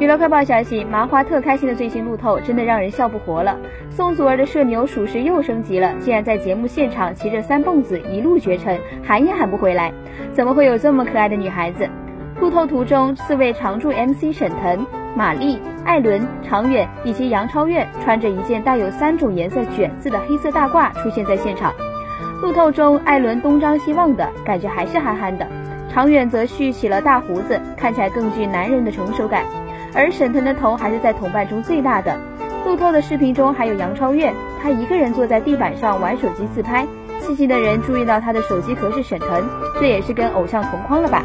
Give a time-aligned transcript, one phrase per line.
[0.00, 3.56] 娱乐快报消息，麻花特开心的最新路透真的让人笑不活了。
[3.90, 9.92] 宋祖儿的社牛属实又升级了，竟然在节目现场骑着三蹦子一路绝尘，喊也喊不回来。
[10.32, 11.88] 怎么会有这么可爱的女孩子？
[12.40, 14.84] 路透图中，四位常驻 MC 沈腾、
[15.14, 21.72] 马丽、艾伦、常远以及杨超越穿着一件带有三种颜色卷字的黑色大褂出现在现场。
[22.42, 25.46] 路透中，艾伦东张西望的感觉还是憨憨的，
[25.94, 29.44] 常远则蓄起了大胡子，看起来更具男人的成熟感。
[29.94, 32.18] 而沈腾的头还是在同伴中最大的。
[32.66, 36.84] 路透的视频中还有杨超越，她一个人坐在地板上玩手机自拍。
[37.20, 41.22] 细心的人注意到她的手机壳是沈腾，这也是跟偶像同框了吧？